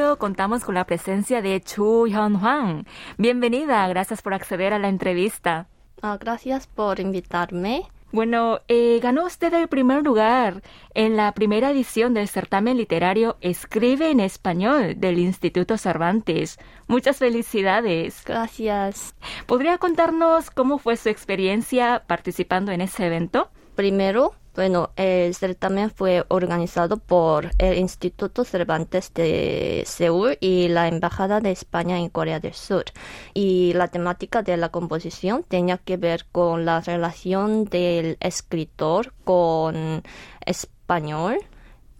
estudio 0.00 0.18
contamos 0.18 0.64
con 0.64 0.74
la 0.74 0.86
presencia 0.86 1.42
de 1.42 1.60
Chu 1.60 2.06
Hyun 2.06 2.36
Hwang. 2.36 2.86
Bienvenida, 3.18 3.86
gracias 3.88 4.22
por 4.22 4.32
acceder 4.32 4.72
a 4.72 4.78
la 4.78 4.88
entrevista. 4.88 5.66
Ah, 6.00 6.16
gracias 6.18 6.66
por 6.66 7.00
invitarme. 7.00 7.82
Bueno, 8.10 8.60
eh, 8.68 8.98
ganó 9.02 9.26
usted 9.26 9.52
el 9.52 9.68
primer 9.68 10.02
lugar 10.02 10.62
en 10.94 11.18
la 11.18 11.32
primera 11.32 11.70
edición 11.70 12.14
del 12.14 12.28
certamen 12.28 12.78
literario 12.78 13.36
Escribe 13.42 14.10
en 14.10 14.20
Español 14.20 14.94
del 14.98 15.18
Instituto 15.18 15.76
Cervantes. 15.76 16.58
Muchas 16.86 17.18
felicidades. 17.18 18.22
Gracias. 18.24 19.14
¿Podría 19.44 19.76
contarnos 19.76 20.50
cómo 20.50 20.78
fue 20.78 20.96
su 20.96 21.10
experiencia 21.10 22.04
participando 22.06 22.72
en 22.72 22.80
ese 22.80 23.04
evento? 23.06 23.50
Primero, 23.74 24.32
bueno, 24.60 24.90
el 24.96 25.34
certamen 25.34 25.90
fue 25.90 26.26
organizado 26.28 26.98
por 26.98 27.50
el 27.56 27.78
Instituto 27.78 28.44
Cervantes 28.44 29.14
de 29.14 29.84
Seúl 29.86 30.36
y 30.38 30.68
la 30.68 30.86
Embajada 30.86 31.40
de 31.40 31.50
España 31.50 31.98
en 31.98 32.10
Corea 32.10 32.40
del 32.40 32.52
Sur. 32.52 32.84
Y 33.32 33.72
la 33.72 33.88
temática 33.88 34.42
de 34.42 34.58
la 34.58 34.68
composición 34.68 35.44
tenía 35.48 35.78
que 35.78 35.96
ver 35.96 36.26
con 36.30 36.66
la 36.66 36.82
relación 36.82 37.64
del 37.64 38.18
escritor 38.20 39.14
con 39.24 40.02
español. 40.44 41.38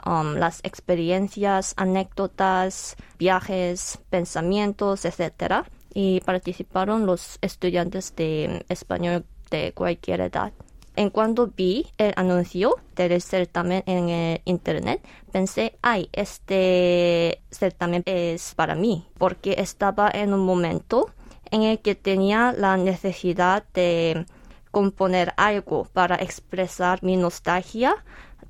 Um, 0.04 0.34
las 0.34 0.60
experiencias, 0.62 1.72
anécdotas, 1.78 2.96
viajes, 3.18 4.00
pensamientos, 4.10 5.06
etc. 5.06 5.64
Y 5.94 6.20
participaron 6.20 7.06
los 7.06 7.38
estudiantes 7.40 8.14
de 8.16 8.66
español 8.68 9.24
de 9.50 9.72
cualquier 9.72 10.20
edad. 10.20 10.52
En 10.96 11.10
cuando 11.10 11.46
vi 11.46 11.86
el 11.98 12.12
anuncio 12.16 12.76
del 12.96 13.22
certamen 13.22 13.82
en 13.86 14.08
el 14.08 14.40
internet, 14.44 15.02
pensé, 15.32 15.78
ay, 15.82 16.08
este 16.12 17.42
certamen 17.50 18.02
es 18.06 18.54
para 18.54 18.74
mí, 18.74 19.06
porque 19.16 19.54
estaba 19.58 20.10
en 20.12 20.34
un 20.34 20.40
momento 20.40 21.10
en 21.50 21.62
el 21.62 21.78
que 21.78 21.94
tenía 21.94 22.52
la 22.52 22.76
necesidad 22.76 23.64
de 23.72 24.26
componer 24.70 25.32
algo 25.36 25.86
para 25.92 26.16
expresar 26.16 27.02
mi 27.02 27.16
nostalgia 27.16 27.94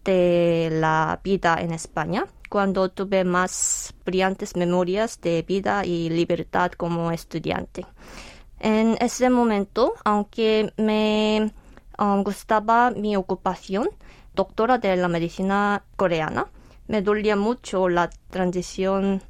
de 0.05 0.69
la 0.73 1.21
vida 1.23 1.59
en 1.61 1.73
España, 1.73 2.27
cuando 2.49 2.89
tuve 2.89 3.25
más 3.25 3.95
brillantes 4.05 4.57
memorias 4.57 5.21
de 5.21 5.43
vida 5.43 5.85
y 5.85 6.11
libertad 6.11 6.73
como 6.73 7.13
estudiante. 7.13 7.87
En 8.59 8.97
ese 9.01 9.31
momento, 9.31 9.95
aunque 10.05 10.73
me 10.77 11.53
um, 12.01 12.25
gustaba 12.25 12.91
mi 12.91 13.15
ocupación, 13.17 13.89
doctora 14.35 14.79
de 14.79 14.97
la 14.97 15.09
medicina 15.09 15.85
coreana. 15.97 16.47
Me 16.89 17.03
dolía 17.03 17.37
mucho 17.37 17.89
la 17.89 18.11
transición, 18.31 19.23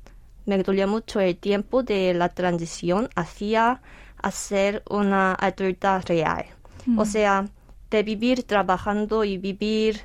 me 0.46 0.62
dolía 0.62 0.86
mucho 0.86 1.20
el 1.20 1.36
tiempo 1.36 1.82
de 1.82 2.14
la 2.14 2.30
transición 2.30 3.10
hacia 3.16 3.82
hacer 4.22 4.82
una 4.88 5.34
adulta 5.34 6.00
real. 6.00 6.46
O 6.96 7.04
sea, 7.04 7.46
de 7.90 8.02
vivir 8.02 8.44
trabajando 8.44 9.22
y 9.22 9.36
vivir 9.36 10.00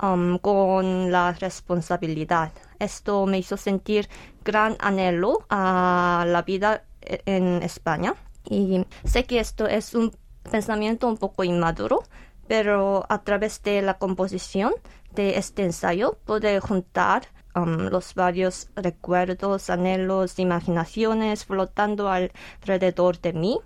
um, 0.00 0.38
con 0.38 1.10
la 1.10 1.32
responsabilidad. 1.32 2.52
Esto 2.78 3.26
me 3.26 3.38
hizo 3.38 3.56
sentir 3.56 4.08
gran 4.44 4.76
anhelo 4.78 5.44
a 5.50 6.24
la 6.26 6.42
vida 6.42 6.84
e-, 7.02 7.20
en 7.26 7.62
España. 7.62 8.14
Y 8.48 8.84
sé 9.04 9.24
que 9.24 9.40
esto 9.40 9.66
es 9.66 9.94
un 9.94 10.12
pensamiento 10.50 11.08
un 11.08 11.16
poco 11.16 11.44
inmaduro, 11.44 12.02
pero 12.46 13.06
a 13.08 13.22
través 13.22 13.62
de 13.62 13.82
la 13.82 13.98
composición 13.98 14.72
de 15.14 15.38
este 15.38 15.64
ensayo 15.64 16.18
pude 16.24 16.60
juntar 16.60 17.28
um, 17.54 17.88
los 17.88 18.14
varios 18.14 18.70
recuerdos, 18.76 19.70
anhelos, 19.70 20.38
imaginaciones 20.38 21.44
flotando 21.44 22.08
alrededor 22.08 23.20
de 23.20 23.32
mí 23.32 23.60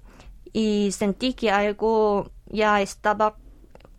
y 0.52 0.92
sentí 0.92 1.34
que 1.34 1.50
algo 1.50 2.30
ya 2.46 2.80
estaba 2.80 3.36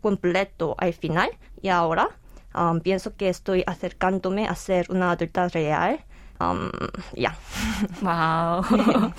completo 0.01 0.75
al 0.77 0.93
final 0.93 1.29
y 1.61 1.69
ahora 1.69 2.09
um, 2.55 2.79
pienso 2.79 3.15
que 3.15 3.29
estoy 3.29 3.63
acercándome 3.65 4.47
a 4.47 4.55
ser 4.55 4.87
una 4.89 5.11
adulta 5.11 5.47
real 5.49 6.05
Um, 6.39 6.69
ya. 7.13 7.37
Wow, 8.01 8.63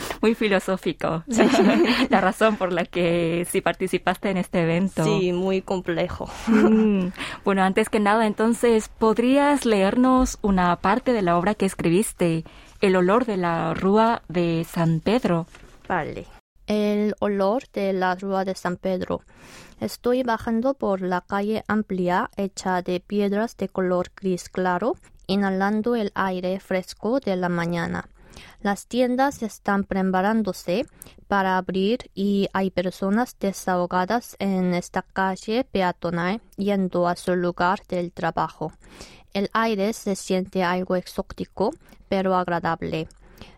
muy 0.22 0.34
filosófico. 0.34 1.24
la 2.10 2.20
razón 2.20 2.56
por 2.56 2.72
la 2.72 2.84
que 2.84 3.46
sí 3.50 3.60
participaste 3.60 4.30
en 4.30 4.36
este 4.36 4.62
evento. 4.62 5.04
Sí, 5.04 5.32
muy 5.32 5.62
complejo. 5.62 6.28
Mm. 6.46 7.08
Bueno, 7.44 7.62
antes 7.62 7.88
que 7.88 8.00
nada, 8.00 8.26
entonces, 8.26 8.88
¿podrías 8.88 9.64
leernos 9.64 10.38
una 10.42 10.76
parte 10.76 11.12
de 11.12 11.22
la 11.22 11.38
obra 11.38 11.54
que 11.54 11.66
escribiste, 11.66 12.44
El 12.80 12.96
olor 12.96 13.24
de 13.24 13.38
la 13.38 13.72
rúa 13.72 14.22
de 14.28 14.66
San 14.68 15.00
Pedro? 15.00 15.46
Vale. 15.88 16.26
El 16.66 17.14
olor 17.20 17.62
de 17.72 17.92
la 17.92 18.14
rúa 18.14 18.44
de 18.44 18.54
San 18.54 18.76
Pedro. 18.76 19.22
Estoy 19.80 20.22
bajando 20.22 20.74
por 20.74 21.00
la 21.00 21.20
calle 21.20 21.62
amplia 21.68 22.30
hecha 22.36 22.82
de 22.82 22.98
piedras 23.00 23.56
de 23.56 23.68
color 23.68 24.08
gris 24.16 24.48
claro 24.48 24.96
inhalando 25.26 25.96
el 25.96 26.12
aire 26.14 26.60
fresco 26.60 27.20
de 27.20 27.36
la 27.36 27.48
mañana. 27.48 28.08
Las 28.60 28.86
tiendas 28.86 29.42
están 29.42 29.84
preparándose 29.84 30.86
para 31.28 31.56
abrir 31.56 32.10
y 32.14 32.48
hay 32.52 32.70
personas 32.70 33.36
desahogadas 33.38 34.36
en 34.38 34.74
esta 34.74 35.02
calle 35.02 35.64
peatonal 35.64 36.40
yendo 36.56 37.08
a 37.08 37.16
su 37.16 37.34
lugar 37.36 37.80
del 37.88 38.12
trabajo. 38.12 38.72
El 39.32 39.50
aire 39.52 39.92
se 39.92 40.16
siente 40.16 40.62
algo 40.64 40.96
exótico, 40.96 41.70
pero 42.08 42.34
agradable. 42.34 43.08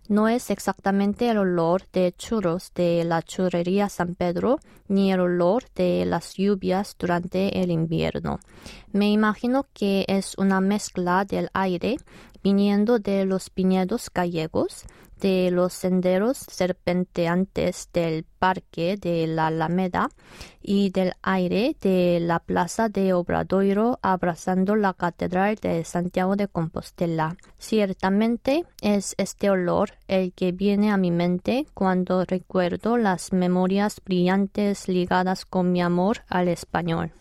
No 0.09 0.29
es 0.29 0.51
exactamente 0.51 1.29
el 1.29 1.39
olor 1.39 1.83
de 1.93 2.13
churros 2.17 2.73
de 2.75 3.05
la 3.05 3.23
churrería 3.23 3.89
San 3.89 4.15
Pedro 4.15 4.59
ni 4.89 5.13
el 5.13 5.21
olor 5.21 5.65
de 5.75 6.05
las 6.07 6.35
lluvias 6.35 6.97
durante 6.99 7.63
el 7.63 7.71
invierno. 7.71 8.41
Me 8.93 9.11
imagino 9.11 9.67
que 9.75 10.07
es 10.09 10.35
una 10.39 10.61
mezcla 10.61 11.25
del 11.25 11.51
aire 11.53 11.99
viniendo 12.43 12.99
de 12.99 13.25
los 13.27 13.51
viñedos 13.55 14.11
gallegos, 14.15 14.85
de 15.21 15.51
los 15.51 15.73
senderos 15.73 16.39
serpenteantes 16.39 17.89
del 17.93 18.25
parque 18.39 18.97
de 18.97 19.27
la 19.27 19.49
Alameda 19.49 20.11
y 20.63 20.91
del 20.91 21.15
aire 21.23 21.77
de 21.81 22.21
la 22.21 22.39
plaza 22.39 22.89
de 22.89 23.13
Obradoiro 23.13 23.99
abrazando 24.03 24.77
la 24.77 24.95
catedral 24.95 25.57
de 25.57 25.85
Santiago 25.85 26.37
de 26.37 26.49
Compostela. 26.49 27.37
Ciertamente 27.59 28.65
es 28.81 29.15
este 29.19 29.51
olor 29.51 29.93
el 30.09 30.33
que 30.33 30.53
viene 30.53 30.91
a 30.91 30.97
mi 30.97 31.11
mente 31.11 31.67
cuando 31.75 32.25
recuerdo 32.25 32.97
las 32.97 33.33
memorias 33.33 34.01
brillantes 34.05 34.89
ligadas 34.89 35.45
con 35.45 35.73
mi 35.73 35.83
amor 35.83 36.23
al 36.29 36.49
español. 36.49 37.13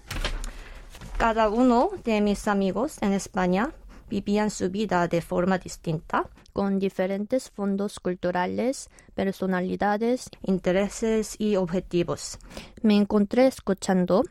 Cada 1.18 1.50
uno 1.50 1.90
de 2.03 2.22
mis 2.22 2.47
amigos 2.47 2.97
en 3.02 3.13
España 3.13 3.72
vivían 4.09 4.50
su 4.50 4.69
vida 4.69 5.07
de 5.07 5.22
forma 5.22 5.57
distinta, 5.57 6.29
con 6.53 6.79
diferentes 6.79 7.50
fondos 7.50 8.00
culturales, 8.00 8.90
personalidades, 9.13 10.29
intereses 10.44 11.35
y 11.38 11.56
objetivos. 11.56 12.40
Me 12.81 12.95
encontré 12.95 13.47
escuchando, 13.47 14.23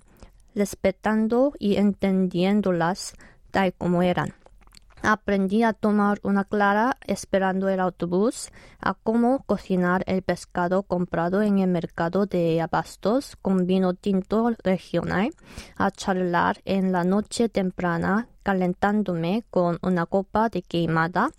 respetando 0.55 1.53
y 1.59 1.77
entendiéndolas 1.77 3.15
tal 3.51 3.73
como 3.75 4.03
eran. 4.03 4.35
Aprendí 5.09 5.63
a 5.63 5.73
tomar 5.73 6.19
una 6.25 6.43
clara 6.43 6.97
esperando 7.07 7.69
el 7.69 7.79
autobús, 7.79 8.51
a 8.81 8.95
cómo 8.95 9.45
cocinar 9.47 10.03
el 10.09 10.23
pescado 10.23 10.83
comprado 10.83 11.43
en 11.43 11.61
el 11.61 11.71
mercado 11.71 12.27
de 12.27 12.61
abastos 12.61 13.37
con 13.41 13.69
vino 13.69 13.95
tinto 13.95 14.51
regional, 14.65 15.31
a 15.77 15.93
charlar 15.93 16.61
en 16.65 16.91
la 16.91 17.05
noche 17.05 17.49
temprana 17.49 18.27
calentándome 18.43 19.45
con 19.49 19.79
una 19.81 20.07
copa 20.07 20.49
de 20.49 20.63
queimada, 20.63 21.31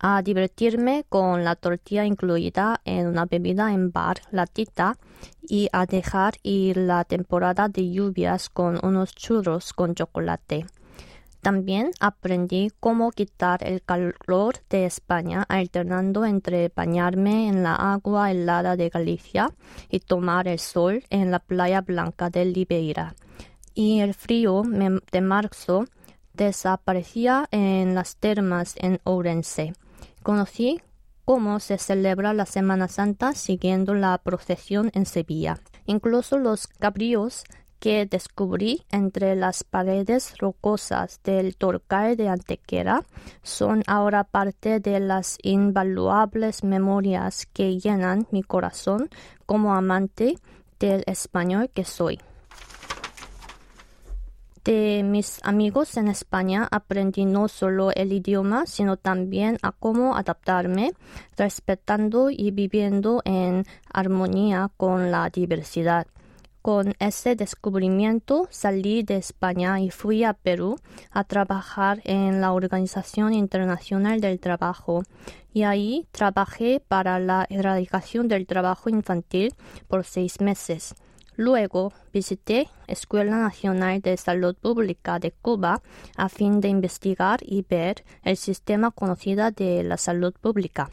a 0.00 0.20
divertirme 0.22 1.04
con 1.08 1.44
la 1.44 1.54
tortilla 1.54 2.04
incluida 2.04 2.80
en 2.84 3.06
una 3.06 3.26
bebida 3.26 3.72
en 3.72 3.92
bar 3.92 4.16
latita 4.32 4.98
y 5.42 5.68
a 5.72 5.86
dejar 5.86 6.34
ir 6.42 6.76
la 6.76 7.04
temporada 7.04 7.68
de 7.68 7.88
lluvias 7.88 8.48
con 8.48 8.84
unos 8.84 9.14
churros 9.14 9.72
con 9.72 9.94
chocolate. 9.94 10.66
También 11.42 11.90
aprendí 11.98 12.70
cómo 12.78 13.10
quitar 13.10 13.66
el 13.66 13.82
calor 13.82 14.54
de 14.70 14.86
España 14.86 15.44
alternando 15.48 16.24
entre 16.24 16.70
bañarme 16.74 17.48
en 17.48 17.64
la 17.64 17.74
agua 17.74 18.30
helada 18.30 18.76
de 18.76 18.88
Galicia 18.88 19.52
y 19.90 19.98
tomar 19.98 20.46
el 20.46 20.60
sol 20.60 21.02
en 21.10 21.32
la 21.32 21.40
playa 21.40 21.80
blanca 21.80 22.30
de 22.30 22.44
Liberia. 22.44 23.16
Y 23.74 23.98
el 24.00 24.14
frío 24.14 24.62
de 24.62 25.20
marzo 25.20 25.86
desaparecía 26.32 27.48
en 27.50 27.96
las 27.96 28.18
termas 28.18 28.76
en 28.78 29.00
Ourense. 29.02 29.72
Conocí 30.22 30.80
cómo 31.24 31.58
se 31.58 31.76
celebra 31.76 32.34
la 32.34 32.46
Semana 32.46 32.86
Santa 32.86 33.32
siguiendo 33.32 33.94
la 33.94 34.16
procesión 34.18 34.92
en 34.94 35.06
Sevilla. 35.06 35.58
Incluso 35.86 36.38
los 36.38 36.68
cabríos 36.68 37.42
que 37.82 38.06
descubrí 38.06 38.84
entre 38.92 39.34
las 39.34 39.64
paredes 39.64 40.38
rocosas 40.38 41.20
del 41.24 41.56
Torcal 41.56 42.16
de 42.16 42.28
Antequera 42.28 43.02
son 43.42 43.82
ahora 43.88 44.22
parte 44.22 44.78
de 44.78 45.00
las 45.00 45.36
invaluables 45.42 46.62
memorias 46.62 47.48
que 47.52 47.80
llenan 47.80 48.28
mi 48.30 48.44
corazón 48.44 49.10
como 49.46 49.74
amante 49.74 50.38
del 50.78 51.02
español 51.08 51.70
que 51.74 51.82
soy. 51.82 52.20
De 54.64 55.02
mis 55.02 55.40
amigos 55.42 55.96
en 55.96 56.06
España 56.06 56.68
aprendí 56.70 57.24
no 57.24 57.48
solo 57.48 57.90
el 57.90 58.12
idioma, 58.12 58.64
sino 58.66 58.96
también 58.96 59.58
a 59.62 59.72
cómo 59.72 60.14
adaptarme, 60.14 60.92
respetando 61.36 62.30
y 62.30 62.52
viviendo 62.52 63.22
en 63.24 63.64
armonía 63.92 64.70
con 64.76 65.10
la 65.10 65.28
diversidad. 65.30 66.06
Con 66.62 66.94
ese 67.00 67.34
descubrimiento 67.34 68.46
salí 68.50 69.02
de 69.02 69.16
España 69.16 69.80
y 69.80 69.90
fui 69.90 70.22
a 70.22 70.32
Perú 70.32 70.76
a 71.10 71.24
trabajar 71.24 72.00
en 72.04 72.40
la 72.40 72.52
Organización 72.52 73.34
Internacional 73.34 74.20
del 74.20 74.38
Trabajo 74.38 75.02
y 75.52 75.64
ahí 75.64 76.06
trabajé 76.12 76.80
para 76.86 77.18
la 77.18 77.46
erradicación 77.50 78.28
del 78.28 78.46
trabajo 78.46 78.88
infantil 78.88 79.52
por 79.88 80.04
seis 80.04 80.40
meses. 80.40 80.94
Luego 81.34 81.92
visité 82.12 82.68
Escuela 82.86 83.38
Nacional 83.38 84.00
de 84.00 84.16
Salud 84.16 84.54
Pública 84.54 85.18
de 85.18 85.32
Cuba 85.32 85.82
a 86.16 86.28
fin 86.28 86.60
de 86.60 86.68
investigar 86.68 87.40
y 87.42 87.66
ver 87.68 88.04
el 88.22 88.36
sistema 88.36 88.92
conocido 88.92 89.50
de 89.50 89.82
la 89.82 89.96
salud 89.96 90.32
pública. 90.40 90.90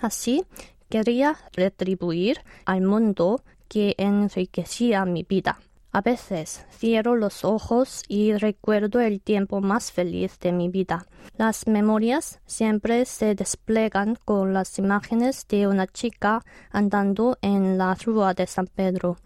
Así 0.00 0.44
quería 0.88 1.38
retribuir 1.52 2.40
al 2.66 2.82
mundo 2.82 3.40
que 3.72 3.94
enriquecía 3.96 5.06
mi 5.06 5.22
vida. 5.22 5.58
A 5.92 6.02
veces 6.02 6.66
cierro 6.70 7.16
los 7.16 7.42
ojos 7.42 8.02
y 8.06 8.34
recuerdo 8.34 9.00
el 9.00 9.22
tiempo 9.22 9.62
más 9.62 9.92
feliz 9.92 10.38
de 10.40 10.52
mi 10.52 10.68
vida. 10.68 11.06
Las 11.38 11.66
memorias 11.66 12.40
siempre 12.44 13.06
se 13.06 13.34
desplegan 13.34 14.18
con 14.26 14.52
las 14.52 14.78
imágenes 14.78 15.46
de 15.48 15.68
una 15.68 15.86
chica 15.86 16.42
andando 16.70 17.38
en 17.40 17.78
la 17.78 17.94
rúa 17.94 18.34
de 18.34 18.46
San 18.46 18.66
Pedro. 18.66 19.16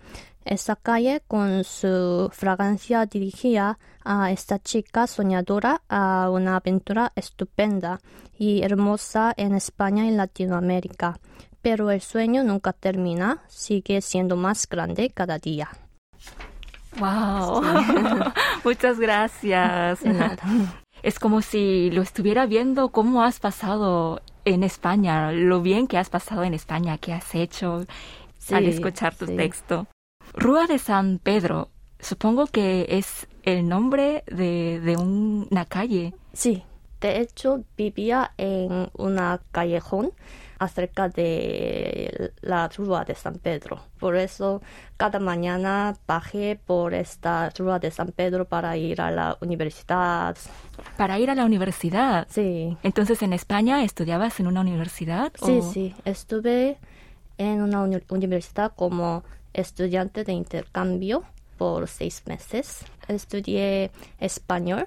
Esa 0.44 0.76
calle 0.76 1.22
con 1.26 1.64
su 1.64 2.28
fragancia 2.32 3.04
dirigía 3.04 3.81
a 4.04 4.31
esta 4.31 4.60
chica 4.60 5.08
soñadora 5.08 5.82
a 5.88 6.31
una 6.31 6.54
aventura 6.54 7.12
estupenda 7.16 7.99
y 8.38 8.62
hermosa 8.62 9.34
en 9.37 9.56
España 9.56 10.06
y 10.06 10.12
Latinoamérica 10.12 11.19
pero 11.66 11.90
el 11.90 12.00
sueño 12.00 12.44
nunca 12.44 12.72
termina, 12.72 13.42
sigue 13.48 14.00
siendo 14.00 14.36
más 14.36 14.68
grande 14.68 15.10
cada 15.10 15.40
día. 15.40 15.68
Wow, 16.96 17.60
muchas 18.64 19.00
gracias. 19.00 19.98
Es 21.02 21.18
como 21.18 21.42
si 21.42 21.90
lo 21.90 22.02
estuviera 22.02 22.46
viendo 22.46 22.90
cómo 22.90 23.24
has 23.24 23.40
pasado 23.40 24.22
en 24.44 24.62
España, 24.62 25.32
lo 25.32 25.60
bien 25.60 25.88
que 25.88 25.98
has 25.98 26.08
pasado 26.08 26.44
en 26.44 26.54
España, 26.54 26.98
qué 26.98 27.12
has 27.12 27.34
hecho 27.34 27.84
al 28.52 28.66
escuchar 28.66 29.16
tu 29.16 29.26
texto. 29.26 29.88
Rúa 30.34 30.68
de 30.68 30.78
San 30.78 31.18
Pedro, 31.18 31.70
supongo 31.98 32.46
que 32.46 32.86
es 32.90 33.26
el 33.42 33.68
nombre 33.68 34.22
de, 34.28 34.78
de 34.84 34.96
una 34.96 35.64
calle. 35.64 36.14
Sí, 36.32 36.62
de 37.00 37.20
hecho 37.20 37.64
vivía 37.76 38.32
en 38.37 38.90
una 38.94 39.40
callejón 39.52 40.12
acerca 40.58 41.08
de 41.08 42.32
la 42.40 42.69
rúa 42.69 43.04
de 43.04 43.14
San 43.14 43.34
Pedro. 43.34 43.81
Por 43.98 44.16
eso 44.16 44.62
cada 44.96 45.19
mañana 45.19 45.94
bajé 46.06 46.58
por 46.64 46.94
esta 46.94 47.50
rúa 47.50 47.78
de 47.78 47.90
San 47.90 48.12
Pedro 48.12 48.46
para 48.46 48.76
ir 48.76 49.00
a 49.00 49.10
la 49.10 49.37
universidad. 49.40 50.37
Para 50.96 51.19
ir 51.19 51.31
a 51.31 51.34
la 51.34 51.44
universidad. 51.44 52.26
Sí. 52.31 52.76
Entonces 52.82 53.22
en 53.22 53.32
España 53.32 53.84
estudiabas 53.84 54.40
en 54.40 54.46
una 54.46 54.62
universidad. 54.62 55.32
Sí, 55.44 55.60
sí. 55.62 55.94
Estuve 56.04 56.78
en 57.38 57.60
una 57.60 57.82
universidad 58.08 58.72
como 58.75 59.25
estudiante 59.52 60.25
de 60.25 60.32
intercambio 60.32 61.25
por 61.58 61.88
seis 61.88 62.22
meses. 62.26 62.84
Estudié 63.08 63.90
español 64.20 64.87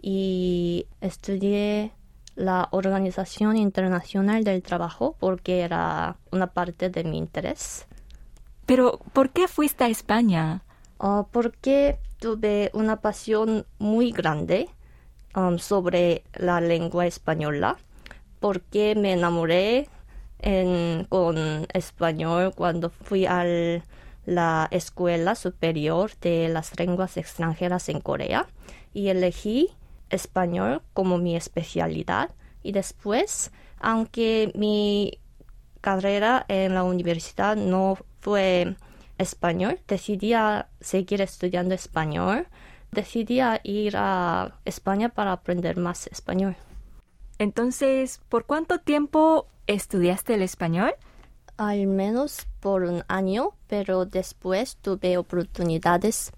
y 0.00 0.86
estudié 1.00 1.92
la 2.36 2.68
Organización 2.70 3.56
Internacional 3.56 4.44
del 4.44 4.62
Trabajo 4.62 5.16
porque 5.18 5.60
era 5.60 6.16
una 6.30 6.48
parte 6.48 6.88
de 6.88 7.04
mi 7.04 7.18
interés. 7.18 7.86
Pero, 8.66 9.00
¿por 9.12 9.30
qué 9.30 9.48
fuiste 9.48 9.84
a 9.84 9.88
España? 9.88 10.62
Ah, 10.98 11.26
porque 11.30 11.98
tuve 12.18 12.70
una 12.72 13.00
pasión 13.00 13.66
muy 13.78 14.12
grande 14.12 14.68
um, 15.34 15.58
sobre 15.58 16.24
la 16.34 16.60
lengua 16.60 17.06
española, 17.06 17.76
porque 18.38 18.94
me 18.94 19.12
enamoré 19.12 19.88
con 21.10 21.66
español 21.74 22.54
cuando 22.56 22.88
fui 22.88 23.26
a 23.26 23.44
la 24.24 24.68
Escuela 24.70 25.34
Superior 25.34 26.12
de 26.22 26.48
las 26.48 26.78
Lenguas 26.78 27.18
Extranjeras 27.18 27.90
en 27.90 28.00
Corea 28.00 28.46
y 28.94 29.08
elegí 29.08 29.68
español 30.10 30.82
como 30.92 31.18
mi 31.18 31.36
especialidad 31.36 32.30
y 32.62 32.72
después, 32.72 33.50
aunque 33.78 34.52
mi 34.54 35.18
carrera 35.80 36.44
en 36.48 36.74
la 36.74 36.82
universidad 36.82 37.56
no 37.56 37.96
fue 38.20 38.76
español, 39.18 39.80
decidí 39.88 40.32
seguir 40.80 41.20
estudiando 41.22 41.74
español, 41.74 42.46
decidí 42.90 43.40
ir 43.64 43.94
a 43.96 44.58
España 44.64 45.08
para 45.08 45.32
aprender 45.32 45.76
más 45.76 46.06
español. 46.06 46.56
Entonces, 47.38 48.20
¿por 48.28 48.44
cuánto 48.44 48.80
tiempo 48.80 49.46
estudiaste 49.66 50.34
el 50.34 50.42
español? 50.42 50.92
Al 51.56 51.86
menos 51.86 52.46
por 52.60 52.82
un 52.82 53.02
año, 53.08 53.52
pero 53.66 54.04
después 54.04 54.76
tuve 54.76 55.16
oportunidades 55.16 56.32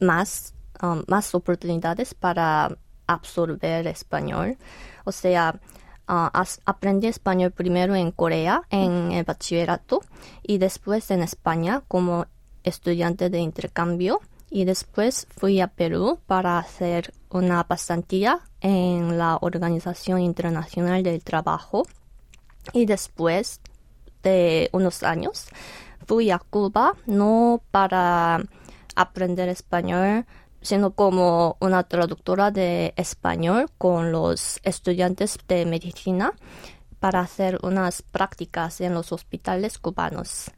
más, 0.00 0.54
um, 0.82 1.02
más 1.06 1.34
oportunidades 1.34 2.14
para 2.14 2.78
absorber 3.08 3.88
español. 3.88 4.56
O 5.04 5.10
sea, 5.10 5.58
uh, 6.08 6.28
aprendí 6.64 7.08
español 7.08 7.50
primero 7.50 7.96
en 7.96 8.12
Corea, 8.12 8.62
en 8.70 9.10
el 9.10 9.24
bachillerato, 9.24 10.02
y 10.42 10.58
después 10.58 11.10
en 11.10 11.22
España 11.22 11.82
como 11.88 12.26
estudiante 12.62 13.30
de 13.30 13.40
intercambio. 13.40 14.20
Y 14.50 14.64
después 14.64 15.26
fui 15.36 15.60
a 15.60 15.66
Perú 15.66 16.20
para 16.26 16.58
hacer 16.58 17.12
una 17.28 17.64
pasantía 17.64 18.40
en 18.60 19.18
la 19.18 19.36
Organización 19.40 20.20
Internacional 20.20 21.02
del 21.02 21.22
Trabajo. 21.22 21.86
Y 22.72 22.86
después 22.86 23.60
de 24.22 24.70
unos 24.72 25.02
años 25.02 25.46
fui 26.06 26.30
a 26.30 26.38
Cuba, 26.38 26.94
no 27.06 27.60
para 27.70 28.42
aprender 28.96 29.48
español, 29.48 30.24
sino 30.60 30.92
como 30.92 31.56
una 31.60 31.84
traductora 31.84 32.50
de 32.50 32.94
español 32.96 33.66
con 33.78 34.12
los 34.12 34.60
estudiantes 34.62 35.38
de 35.48 35.66
medicina 35.66 36.32
para 37.00 37.20
hacer 37.20 37.58
unas 37.62 38.02
prácticas 38.02 38.80
en 38.80 38.94
los 38.94 39.12
hospitales 39.12 39.78
cubanos. 39.78 40.50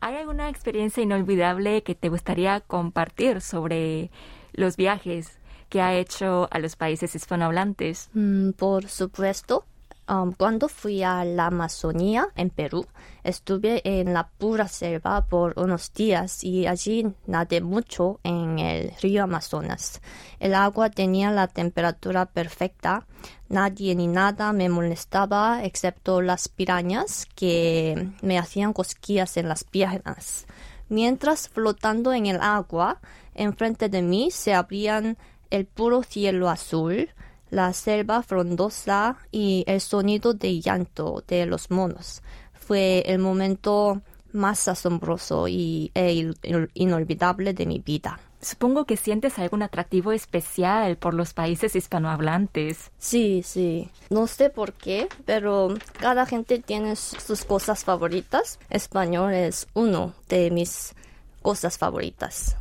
¿Hay 0.00 0.16
alguna 0.16 0.48
experiencia 0.48 1.02
inolvidable 1.02 1.82
que 1.82 1.94
te 1.94 2.08
gustaría 2.08 2.60
compartir 2.60 3.40
sobre 3.40 4.10
los 4.52 4.76
viajes 4.76 5.38
que 5.68 5.80
ha 5.80 5.94
hecho 5.94 6.48
a 6.50 6.58
los 6.58 6.76
países 6.76 7.14
hispanohablantes? 7.14 8.10
Mm, 8.12 8.50
por 8.50 8.88
supuesto. 8.88 9.64
Um, 10.08 10.32
cuando 10.32 10.68
fui 10.68 11.04
a 11.04 11.24
la 11.24 11.46
Amazonía, 11.46 12.26
en 12.34 12.50
Perú, 12.50 12.86
estuve 13.22 13.82
en 13.84 14.12
la 14.12 14.28
pura 14.28 14.66
selva 14.66 15.26
por 15.26 15.54
unos 15.56 15.92
días 15.94 16.42
y 16.42 16.66
allí 16.66 17.06
nadé 17.26 17.60
mucho 17.60 18.18
en 18.24 18.58
el 18.58 18.92
río 19.00 19.22
Amazonas. 19.22 20.00
El 20.40 20.54
agua 20.54 20.90
tenía 20.90 21.30
la 21.30 21.46
temperatura 21.46 22.26
perfecta, 22.26 23.06
nadie 23.48 23.94
ni 23.94 24.08
nada 24.08 24.52
me 24.52 24.68
molestaba 24.68 25.62
excepto 25.62 26.20
las 26.20 26.48
pirañas 26.48 27.26
que 27.36 28.10
me 28.22 28.40
hacían 28.40 28.72
cosquillas 28.72 29.36
en 29.36 29.48
las 29.48 29.62
piernas. 29.62 30.46
Mientras 30.88 31.48
flotando 31.48 32.12
en 32.12 32.26
el 32.26 32.40
agua, 32.40 33.00
enfrente 33.34 33.88
de 33.88 34.02
mí 34.02 34.32
se 34.32 34.52
abrían 34.52 35.16
el 35.50 35.64
puro 35.64 36.02
cielo 36.02 36.50
azul, 36.50 37.10
la 37.52 37.72
selva 37.74 38.22
frondosa 38.22 39.18
y 39.30 39.62
el 39.66 39.80
sonido 39.80 40.32
de 40.32 40.60
llanto 40.60 41.22
de 41.28 41.44
los 41.44 41.70
monos. 41.70 42.22
Fue 42.54 43.04
el 43.06 43.18
momento 43.18 44.00
más 44.32 44.66
asombroso 44.68 45.46
y, 45.48 45.90
e 45.94 46.32
inolvidable 46.72 47.52
de 47.52 47.66
mi 47.66 47.78
vida. 47.78 48.18
Supongo 48.40 48.86
que 48.86 48.96
sientes 48.96 49.38
algún 49.38 49.62
atractivo 49.62 50.12
especial 50.12 50.96
por 50.96 51.12
los 51.12 51.34
países 51.34 51.76
hispanohablantes. 51.76 52.90
Sí, 52.98 53.42
sí. 53.44 53.90
No 54.08 54.26
sé 54.26 54.48
por 54.48 54.72
qué, 54.72 55.08
pero 55.26 55.74
cada 56.00 56.24
gente 56.24 56.58
tiene 56.58 56.96
sus 56.96 57.44
cosas 57.44 57.84
favoritas. 57.84 58.58
Español 58.70 59.34
es 59.34 59.68
uno 59.74 60.14
de 60.28 60.50
mis 60.50 60.94
cosas 61.42 61.76
favoritas. 61.76 62.56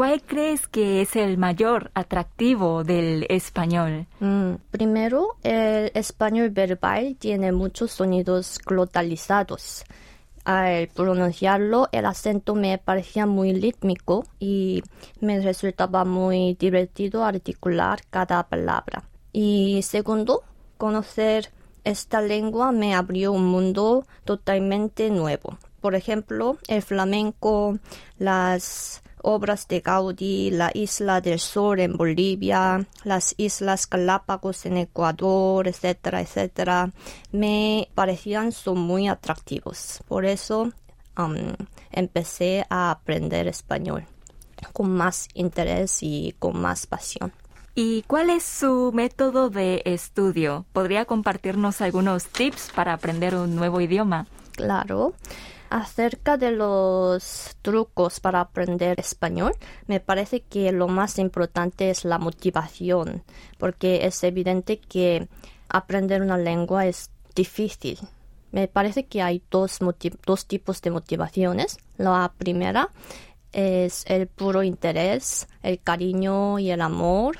¿Cuál 0.00 0.22
crees 0.22 0.66
que 0.66 1.02
es 1.02 1.14
el 1.14 1.36
mayor 1.36 1.90
atractivo 1.92 2.84
del 2.84 3.26
español? 3.28 4.06
Mm, 4.20 4.54
primero, 4.70 5.36
el 5.42 5.92
español 5.92 6.48
verbal 6.48 7.16
tiene 7.18 7.52
muchos 7.52 7.90
sonidos 7.90 8.58
glotalizados. 8.64 9.84
Al 10.46 10.88
pronunciarlo, 10.88 11.90
el 11.92 12.06
acento 12.06 12.54
me 12.54 12.78
parecía 12.78 13.26
muy 13.26 13.52
rítmico 13.52 14.24
y 14.38 14.82
me 15.20 15.38
resultaba 15.42 16.06
muy 16.06 16.54
divertido 16.54 17.22
articular 17.22 18.00
cada 18.08 18.44
palabra. 18.44 19.04
Y 19.34 19.82
segundo, 19.82 20.44
conocer 20.78 21.50
esta 21.84 22.22
lengua 22.22 22.72
me 22.72 22.94
abrió 22.94 23.32
un 23.32 23.44
mundo 23.44 24.06
totalmente 24.24 25.10
nuevo. 25.10 25.58
Por 25.82 25.94
ejemplo, 25.94 26.56
el 26.68 26.80
flamenco, 26.80 27.78
las 28.16 29.02
obras 29.22 29.68
de 29.68 29.80
Gaudí, 29.80 30.50
la 30.50 30.70
Isla 30.74 31.20
del 31.20 31.38
Sol 31.38 31.80
en 31.80 31.96
Bolivia, 31.96 32.86
las 33.04 33.34
Islas 33.36 33.88
Galápagos 33.88 34.66
en 34.66 34.76
Ecuador, 34.76 35.68
etcétera, 35.68 36.20
etcétera, 36.20 36.90
me 37.32 37.88
parecían 37.94 38.52
son 38.52 38.78
muy 38.78 39.08
atractivos. 39.08 40.02
Por 40.08 40.24
eso 40.24 40.72
um, 41.18 41.34
empecé 41.90 42.64
a 42.70 42.90
aprender 42.90 43.48
español 43.48 44.06
con 44.72 44.90
más 44.90 45.28
interés 45.34 46.02
y 46.02 46.34
con 46.38 46.60
más 46.60 46.86
pasión. 46.86 47.32
¿Y 47.74 48.02
cuál 48.02 48.30
es 48.30 48.42
su 48.42 48.90
método 48.92 49.48
de 49.48 49.82
estudio? 49.84 50.66
¿Podría 50.72 51.04
compartirnos 51.04 51.80
algunos 51.80 52.26
tips 52.26 52.70
para 52.74 52.92
aprender 52.92 53.34
un 53.34 53.54
nuevo 53.54 53.80
idioma? 53.80 54.26
Claro. 54.52 55.14
Acerca 55.70 56.36
de 56.36 56.50
los 56.50 57.56
trucos 57.62 58.18
para 58.18 58.40
aprender 58.40 58.98
español, 58.98 59.52
me 59.86 60.00
parece 60.00 60.40
que 60.40 60.72
lo 60.72 60.88
más 60.88 61.18
importante 61.20 61.90
es 61.90 62.04
la 62.04 62.18
motivación, 62.18 63.22
porque 63.56 64.04
es 64.04 64.22
evidente 64.24 64.80
que 64.80 65.28
aprender 65.68 66.22
una 66.22 66.36
lengua 66.36 66.86
es 66.86 67.10
difícil. 67.36 68.00
Me 68.50 68.66
parece 68.66 69.06
que 69.06 69.22
hay 69.22 69.44
dos, 69.48 69.78
dos 70.26 70.46
tipos 70.46 70.82
de 70.82 70.90
motivaciones. 70.90 71.78
La 71.96 72.32
primera 72.36 72.90
es 73.52 74.04
el 74.08 74.26
puro 74.26 74.64
interés, 74.64 75.46
el 75.62 75.80
cariño 75.80 76.58
y 76.58 76.72
el 76.72 76.80
amor, 76.80 77.38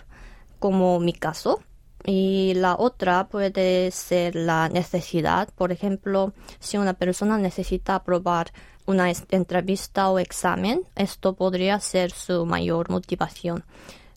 como 0.61 1.01
mi 1.01 1.13
caso. 1.13 1.61
Y 2.05 2.55
la 2.55 2.77
otra 2.77 3.29
puede 3.29 3.91
ser 3.91 4.35
la 4.35 4.69
necesidad. 4.69 5.49
Por 5.55 5.71
ejemplo, 5.73 6.33
si 6.59 6.79
una 6.79 6.95
persona 6.95 7.37
necesita 7.39 7.95
aprobar 7.95 8.53
una 8.87 9.13
entrevista 9.31 10.11
o 10.11 10.19
examen, 10.19 10.83
esto 10.97 11.35
podría 11.35 11.79
ser 11.81 12.11
su 12.11 12.47
mayor 12.47 12.91
motivación. 12.91 13.65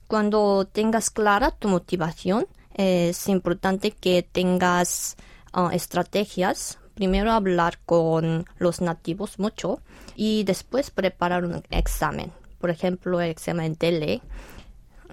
Cuando 0.07 0.65
tengas 0.65 1.09
clara 1.09 1.51
tu 1.51 1.67
motivación, 1.67 2.47
es 2.73 3.27
importante 3.27 3.91
que 3.91 4.23
tengas 4.23 5.15
ah, 5.51 5.69
estrategias. 5.73 6.79
Primero 6.95 7.31
hablar 7.31 7.79
con 7.85 8.45
los 8.57 8.81
nativos 8.81 9.39
mucho 9.39 9.79
y 10.15 10.43
después 10.43 10.91
preparar 10.91 11.43
un 11.43 11.63
examen. 11.71 12.31
Por 12.59 12.69
ejemplo, 12.69 13.19
el 13.19 13.31
examen 13.31 13.75
de 13.79 13.91
ley 13.91 14.21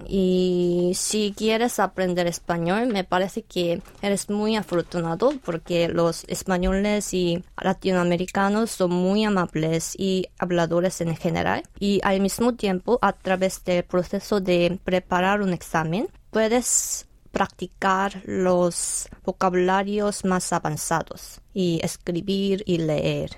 y 0.07 0.91
si 0.95 1.33
quieres 1.35 1.79
aprender 1.79 2.27
español, 2.27 2.87
me 2.87 3.03
parece 3.03 3.43
que 3.43 3.81
eres 4.01 4.29
muy 4.29 4.55
afortunado 4.55 5.33
porque 5.43 5.87
los 5.87 6.23
españoles 6.25 7.13
y 7.13 7.43
latinoamericanos 7.61 8.71
son 8.71 8.91
muy 8.91 9.23
amables 9.23 9.95
y 9.97 10.27
habladores 10.39 11.01
en 11.01 11.15
general. 11.15 11.63
Y 11.79 12.01
al 12.03 12.21
mismo 12.21 12.55
tiempo, 12.55 12.99
a 13.01 13.13
través 13.13 13.63
del 13.63 13.83
proceso 13.83 14.39
de 14.39 14.79
preparar 14.83 15.41
un 15.41 15.53
examen, 15.53 16.07
puedes 16.31 17.07
practicar 17.31 18.21
los 18.25 19.07
vocabularios 19.23 20.25
más 20.25 20.51
avanzados 20.51 21.41
y 21.53 21.79
escribir 21.83 22.63
y 22.65 22.77
leer. 22.77 23.31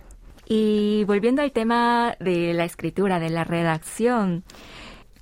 Y 0.46 1.04
volviendo 1.06 1.42
al 1.42 1.52
tema 1.52 2.16
de 2.20 2.54
la 2.54 2.66
escritura, 2.66 3.20
de 3.20 3.30
la 3.30 3.44
redacción, 3.44 4.44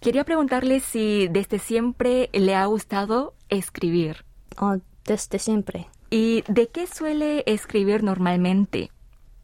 Quería 0.01 0.23
preguntarle 0.23 0.79
si 0.79 1.27
desde 1.27 1.59
siempre 1.59 2.31
le 2.33 2.55
ha 2.55 2.65
gustado 2.65 3.35
escribir. 3.49 4.25
Oh, 4.59 4.77
desde 5.05 5.37
siempre. 5.37 5.89
¿Y 6.09 6.43
de 6.47 6.69
qué 6.69 6.87
suele 6.87 7.43
escribir 7.45 8.01
normalmente? 8.01 8.89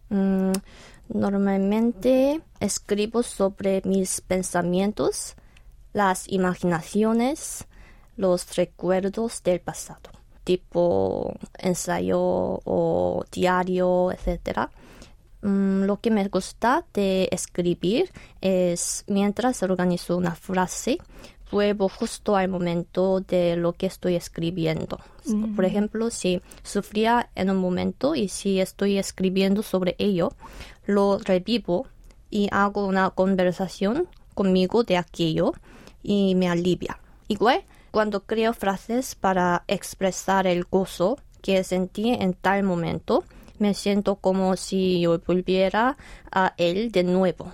Mm, 0.09 0.53
normalmente 1.09 2.41
escribo 2.59 3.21
sobre 3.21 3.83
mis 3.85 4.21
pensamientos, 4.21 5.35
las 5.93 6.27
imaginaciones, 6.27 7.67
los 8.15 8.55
recuerdos 8.55 9.43
del 9.43 9.61
pasado, 9.61 10.09
tipo 10.43 11.35
ensayo 11.59 12.19
o 12.19 13.23
diario, 13.31 14.11
etcétera. 14.11 14.71
Mm, 15.41 15.83
lo 15.83 15.99
que 15.99 16.11
me 16.11 16.27
gusta 16.27 16.85
de 16.93 17.29
escribir 17.31 18.11
es 18.41 19.03
mientras 19.07 19.61
organizo 19.63 20.17
una 20.17 20.35
frase, 20.35 20.97
vuelvo 21.51 21.89
justo 21.89 22.35
al 22.35 22.49
momento 22.49 23.21
de 23.21 23.55
lo 23.55 23.73
que 23.73 23.85
estoy 23.85 24.15
escribiendo. 24.15 24.99
Por 25.55 25.65
ejemplo, 25.65 26.09
si 26.09 26.41
sufría 26.63 27.29
en 27.35 27.49
un 27.49 27.57
momento 27.57 28.15
y 28.15 28.29
si 28.29 28.59
estoy 28.59 28.97
escribiendo 28.97 29.61
sobre 29.61 29.95
ello, 29.97 30.31
lo 30.85 31.19
revivo 31.19 31.87
y 32.29 32.47
hago 32.51 32.85
una 32.85 33.09
conversación 33.09 34.07
conmigo 34.33 34.83
de 34.83 34.97
aquello 34.97 35.53
y 36.03 36.35
me 36.35 36.49
alivia. 36.49 36.99
Igual, 37.27 37.63
cuando 37.91 38.23
creo 38.23 38.53
frases 38.53 39.15
para 39.15 39.63
expresar 39.67 40.47
el 40.47 40.63
gozo 40.65 41.17
que 41.41 41.63
sentí 41.63 42.09
en 42.09 42.33
tal 42.33 42.63
momento, 42.63 43.23
me 43.59 43.73
siento 43.73 44.15
como 44.15 44.55
si 44.55 45.01
yo 45.01 45.19
volviera 45.19 45.97
a 46.31 46.53
él 46.57 46.91
de 46.91 47.03
nuevo. 47.03 47.51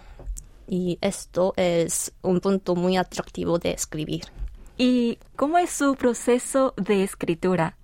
Y 0.67 0.97
esto 1.01 1.53
es 1.57 2.13
un 2.21 2.39
punto 2.39 2.75
muy 2.75 2.97
atractivo 2.97 3.59
de 3.59 3.71
escribir. 3.71 4.25
¿Y 4.77 5.19
cómo 5.35 5.57
es 5.57 5.69
su 5.69 5.95
proceso 5.95 6.73
de 6.77 7.03
escritura? 7.03 7.77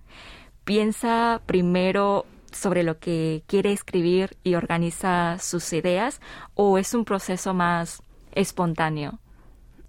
¿Piensa 0.64 1.40
primero 1.46 2.26
sobre 2.52 2.82
lo 2.82 2.98
que 2.98 3.42
quiere 3.46 3.72
escribir 3.72 4.36
y 4.42 4.54
organiza 4.54 5.38
sus 5.38 5.72
ideas 5.72 6.20
o 6.54 6.78
es 6.78 6.94
un 6.94 7.04
proceso 7.04 7.54
más 7.54 8.02
espontáneo? 8.32 9.20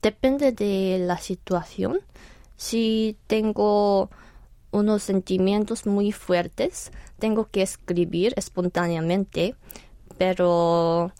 Depende 0.01 0.51
de 0.51 0.99
la 0.99 1.17
situación. 1.17 2.01
Si 2.55 3.17
tengo 3.27 4.09
unos 4.71 5.03
sentimientos 5.03 5.85
muy 5.85 6.11
fuertes, 6.11 6.91
tengo 7.19 7.49
que 7.49 7.61
escribir 7.61 8.33
espontáneamente, 8.37 9.55
pero 10.17 11.11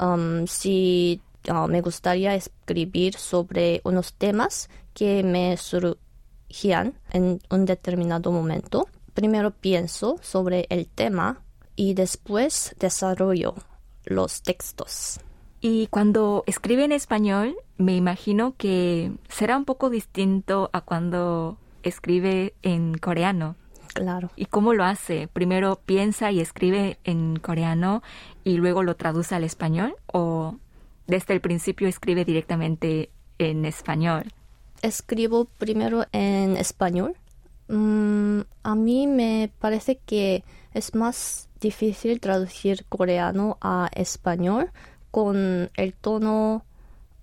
um, 0.00 0.46
si 0.46 1.20
uh, 1.48 1.68
me 1.68 1.80
gustaría 1.80 2.34
escribir 2.34 3.14
sobre 3.16 3.80
unos 3.84 4.14
temas 4.14 4.68
que 4.94 5.22
me 5.22 5.56
surgían 5.56 6.94
en 7.10 7.40
un 7.50 7.64
determinado 7.64 8.30
momento, 8.30 8.88
primero 9.14 9.50
pienso 9.50 10.18
sobre 10.22 10.66
el 10.68 10.86
tema 10.86 11.42
y 11.76 11.94
después 11.94 12.74
desarrollo 12.78 13.54
los 14.04 14.42
textos. 14.42 15.20
Y 15.60 15.86
cuando 15.86 16.42
escribe 16.46 16.84
en 16.84 16.92
español, 16.92 17.54
me 17.76 17.94
imagino 17.94 18.54
que 18.56 19.12
será 19.28 19.56
un 19.56 19.64
poco 19.64 19.90
distinto 19.90 20.70
a 20.72 20.80
cuando 20.80 21.56
escribe 21.82 22.54
en 22.62 22.96
coreano. 22.98 23.56
Claro. 23.94 24.30
¿Y 24.36 24.46
cómo 24.46 24.72
lo 24.74 24.84
hace? 24.84 25.28
¿Primero 25.28 25.80
piensa 25.84 26.30
y 26.30 26.40
escribe 26.40 26.98
en 27.04 27.38
coreano 27.38 28.02
y 28.42 28.56
luego 28.56 28.82
lo 28.82 28.96
traduce 28.96 29.34
al 29.34 29.44
español? 29.44 29.96
¿O 30.06 30.56
desde 31.06 31.34
el 31.34 31.40
principio 31.40 31.88
escribe 31.88 32.24
directamente 32.24 33.10
en 33.38 33.64
español? 33.64 34.32
Escribo 34.80 35.44
primero 35.44 36.06
en 36.12 36.56
español. 36.56 37.16
Mm, 37.68 38.40
a 38.62 38.74
mí 38.74 39.06
me 39.06 39.50
parece 39.58 39.98
que 39.98 40.42
es 40.74 40.94
más 40.94 41.48
difícil 41.60 42.20
traducir 42.20 42.84
coreano 42.88 43.58
a 43.60 43.88
español 43.94 44.70
con 45.10 45.70
el 45.76 45.94
tono 45.94 46.64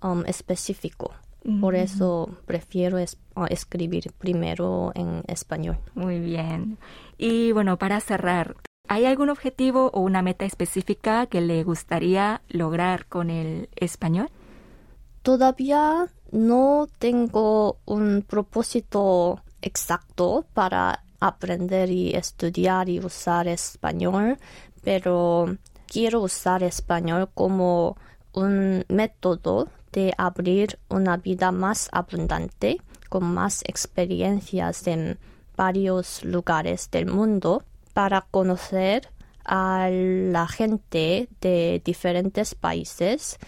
um, 0.02 0.24
específico. 0.26 1.12
Por 1.60 1.74
eso 1.74 2.28
prefiero 2.46 2.98
escribir 2.98 4.12
primero 4.18 4.92
en 4.94 5.22
español. 5.26 5.78
Muy 5.94 6.20
bien. 6.20 6.76
Y 7.16 7.52
bueno, 7.52 7.78
para 7.78 8.00
cerrar, 8.00 8.56
¿hay 8.88 9.06
algún 9.06 9.30
objetivo 9.30 9.90
o 9.94 10.00
una 10.00 10.20
meta 10.20 10.44
específica 10.44 11.26
que 11.26 11.40
le 11.40 11.64
gustaría 11.64 12.42
lograr 12.48 13.06
con 13.06 13.30
el 13.30 13.70
español? 13.76 14.28
Todavía 15.22 16.08
no 16.30 16.88
tengo 16.98 17.78
un 17.86 18.22
propósito 18.26 19.42
exacto 19.62 20.44
para 20.52 21.04
aprender 21.20 21.90
y 21.90 22.14
estudiar 22.14 22.88
y 22.88 23.00
usar 23.00 23.48
español, 23.48 24.38
pero 24.82 25.56
quiero 25.86 26.20
usar 26.20 26.62
español 26.62 27.28
como 27.34 27.96
un 28.32 28.84
método 28.88 29.68
de 29.92 30.14
abrir 30.16 30.78
una 30.88 31.16
vida 31.16 31.52
más 31.52 31.88
abundante, 31.92 32.80
con 33.08 33.24
más 33.24 33.62
experiencias 33.66 34.86
en 34.86 35.18
varios 35.56 36.24
lugares 36.24 36.90
del 36.90 37.06
mundo, 37.06 37.64
para 37.92 38.22
conocer 38.30 39.08
a 39.44 39.88
la 39.90 40.46
gente 40.46 41.28
de 41.40 41.82
diferentes 41.84 42.54
países. 42.54 43.38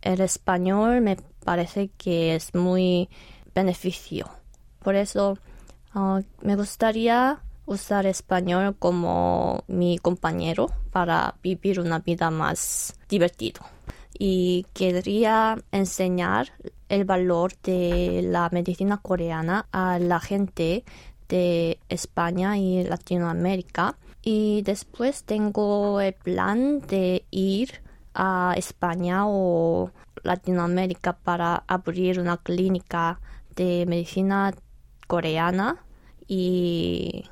El 0.00 0.20
español 0.20 1.00
me 1.00 1.16
parece 1.44 1.90
que 1.98 2.34
es 2.34 2.54
muy 2.54 3.08
beneficio. 3.54 4.30
Por 4.78 4.94
eso 4.94 5.38
ah, 5.92 6.20
me 6.42 6.56
gustaría 6.56 7.42
usar 7.66 8.06
español 8.06 8.74
como 8.78 9.64
mi 9.68 9.98
compañero 9.98 10.66
para 10.90 11.34
vivir 11.42 11.80
una 11.80 12.00
vida 12.00 12.30
más 12.30 12.94
divertida. 13.08 13.60
Y 14.18 14.66
quería 14.74 15.56
enseñar 15.72 16.52
el 16.88 17.04
valor 17.04 17.52
de 17.62 18.20
la 18.22 18.48
medicina 18.50 18.98
coreana 18.98 19.66
a 19.72 19.98
la 19.98 20.20
gente 20.20 20.84
de 21.28 21.78
España 21.88 22.58
y 22.58 22.84
Latinoamérica. 22.84 23.96
Y 24.22 24.62
después 24.62 25.24
tengo 25.24 26.00
el 26.00 26.12
plan 26.12 26.80
de 26.80 27.24
ir 27.30 27.82
a 28.14 28.54
España 28.56 29.22
o 29.26 29.90
Latinoamérica 30.22 31.14
para 31.14 31.64
abrir 31.66 32.20
una 32.20 32.36
clínica 32.36 33.20
de 33.56 33.86
medicina 33.86 34.52
coreana 35.06 35.84
y 36.26 37.24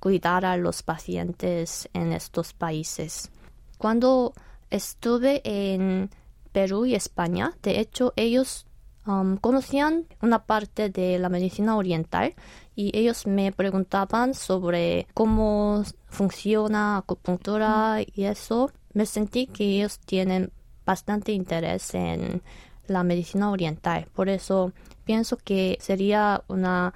cuidar 0.00 0.44
a 0.44 0.56
los 0.56 0.82
pacientes 0.82 1.88
en 1.92 2.12
estos 2.12 2.52
países. 2.52 3.30
Cuando 3.78 4.34
estuve 4.70 5.42
en 5.44 6.10
Perú 6.52 6.86
y 6.86 6.94
España, 6.94 7.56
de 7.62 7.80
hecho 7.80 8.12
ellos 8.16 8.66
um, 9.06 9.36
conocían 9.36 10.06
una 10.22 10.44
parte 10.44 10.90
de 10.90 11.18
la 11.18 11.28
medicina 11.28 11.76
oriental 11.76 12.34
y 12.74 12.96
ellos 12.96 13.26
me 13.26 13.50
preguntaban 13.52 14.34
sobre 14.34 15.08
cómo 15.14 15.82
funciona 16.06 16.98
acupuntura 16.98 17.98
y 18.00 18.24
eso. 18.24 18.70
Me 18.92 19.04
sentí 19.04 19.46
que 19.46 19.64
ellos 19.64 19.98
tienen 19.98 20.52
bastante 20.86 21.32
interés 21.32 21.92
en 21.94 22.42
la 22.86 23.02
medicina 23.02 23.50
oriental. 23.50 24.06
Por 24.14 24.28
eso 24.28 24.72
pienso 25.04 25.36
que 25.36 25.76
sería 25.80 26.44
una 26.48 26.94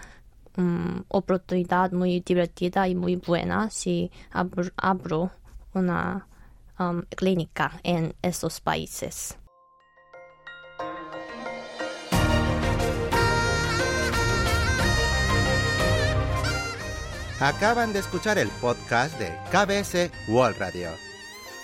um, 0.56 1.02
oportunidad 1.08 1.92
muy 1.92 2.20
divertida 2.20 2.88
y 2.88 2.94
muy 2.94 3.16
buena 3.16 3.68
si 3.70 4.10
abro, 4.30 5.30
una 5.74 6.26
um, 6.90 7.02
clínica 7.16 7.80
en 7.82 8.14
esos 8.22 8.60
países. 8.60 9.38
Acaban 17.40 17.92
de 17.92 17.98
escuchar 17.98 18.38
el 18.38 18.48
podcast 18.60 19.18
de 19.18 19.36
KBS 19.50 20.12
World 20.28 20.58
Radio. 20.58 20.90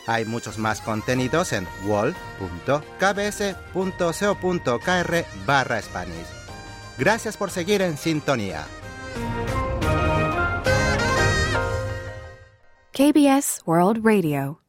Hay 0.08 0.24
muchos 0.24 0.58
más 0.58 0.80
contenidos 0.80 1.52
en 1.52 1.68
wall.kbs.co.kr 1.84 2.24
barra 5.46 5.82
Spanish. 5.82 6.26
Gracias 6.98 7.36
por 7.36 7.50
seguir 7.50 7.82
en 7.82 7.96
sintonía. 7.96 8.66
KBS 12.92 13.62
World 13.64 14.04
Radio 14.04 14.60